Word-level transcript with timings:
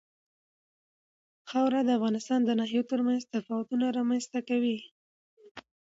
خاوره 1.49 1.81
د 1.83 1.89
افغانستان 1.97 2.39
د 2.45 2.49
ناحیو 2.59 2.89
ترمنځ 2.91 3.21
تفاوتونه 3.33 3.85
رامنځ 3.97 4.23
ته 4.33 4.39
کوي. 4.49 4.77